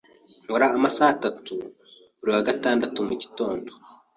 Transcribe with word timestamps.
Nkora 0.43 0.65
amasaha 0.77 1.11
atatu 1.17 1.53
buri 2.19 2.31
wa 2.35 2.43
gatandatu 2.47 2.97
mugitondo. 3.07 3.71